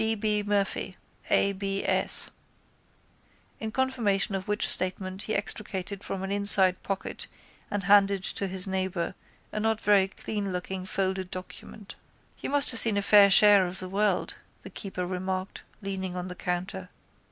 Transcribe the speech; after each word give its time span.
D. 0.03 0.15
B. 0.15 0.41
Murphy. 0.41 0.97
A. 1.29 1.53
B. 1.53 1.83
S. 1.85 2.31
In 3.59 3.69
confirmation 3.71 4.33
of 4.33 4.47
which 4.47 4.67
statement 4.67 5.21
he 5.25 5.35
extricated 5.35 6.03
from 6.03 6.23
an 6.23 6.31
inside 6.31 6.81
pocket 6.81 7.27
and 7.69 7.83
handed 7.83 8.23
to 8.23 8.47
his 8.47 8.65
neighbour 8.67 9.13
a 9.51 9.59
not 9.59 9.79
very 9.79 10.07
cleanlooking 10.07 10.87
folded 10.87 11.29
document. 11.29 11.93
—You 12.39 12.49
must 12.49 12.71
have 12.71 12.79
seen 12.79 12.97
a 12.97 13.03
fair 13.03 13.29
share 13.29 13.63
of 13.67 13.77
the 13.77 13.89
world, 13.89 14.33
the 14.63 14.71
keeper 14.71 15.05
remarked, 15.05 15.61
leaning 15.83 16.15
on 16.15 16.29
the 16.29 16.33
counter. 16.35 16.89